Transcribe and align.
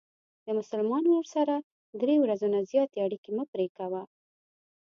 د 0.45 0.47
مسلمان 0.59 1.03
ورور 1.05 1.25
سره 1.35 1.55
له 1.91 1.95
درې 2.01 2.15
ورځو 2.19 2.47
نه 2.53 2.59
زیاتې 2.71 2.97
اړیکې 3.05 3.29
مه 3.37 3.43
پری 3.51 3.67
کوه. 3.77 4.01